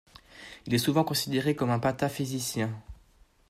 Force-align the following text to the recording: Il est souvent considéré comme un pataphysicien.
Il 0.65 0.73
est 0.73 0.79
souvent 0.79 1.03
considéré 1.03 1.55
comme 1.55 1.69
un 1.69 1.77
pataphysicien. 1.77 2.71